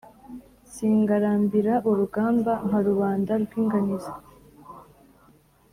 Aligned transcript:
Singarambira 0.71 1.73
urugamba 1.89 2.53
nka 2.67 2.79
rubanda 2.87 3.33
rw’inganizi, 3.43 4.13